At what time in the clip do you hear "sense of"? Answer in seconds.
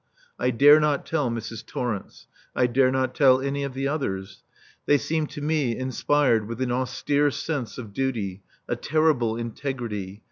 7.29-7.93